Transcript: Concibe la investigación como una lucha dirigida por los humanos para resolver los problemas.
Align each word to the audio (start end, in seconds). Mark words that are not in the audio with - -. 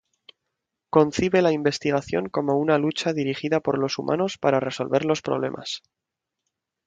Concibe 0.95 1.43
la 1.43 1.51
investigación 1.51 2.27
como 2.27 2.57
una 2.57 2.79
lucha 2.79 3.13
dirigida 3.13 3.59
por 3.59 3.77
los 3.77 3.99
humanos 3.99 4.39
para 4.39 4.59
resolver 4.59 5.05
los 5.05 5.21
problemas. 5.21 5.83